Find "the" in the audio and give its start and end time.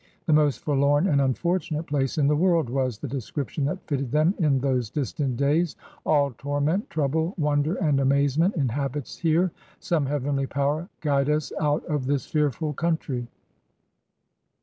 0.25-0.33, 2.27-2.35, 2.97-3.07